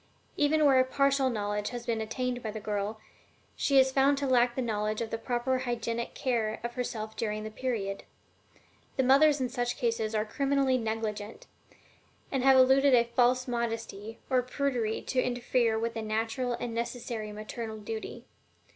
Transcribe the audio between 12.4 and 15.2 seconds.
have alluded a false modesty or prudery